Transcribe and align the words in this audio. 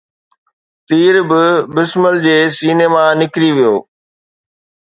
تير 0.87 1.15
به 1.29 1.43
بسمل 1.75 2.15
جي 2.25 2.37
سيني 2.57 2.87
مان 2.93 3.09
نڪري 3.21 3.49
ويو 3.55 3.75